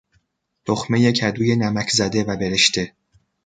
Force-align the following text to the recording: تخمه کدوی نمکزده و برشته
تخمه 0.65 1.11
کدوی 1.11 1.55
نمکزده 1.55 2.23
و 2.23 2.37
برشته 2.37 2.93